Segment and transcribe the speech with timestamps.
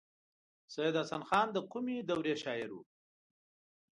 [0.73, 2.77] سید حسن خان د کومې دورې شاعر و.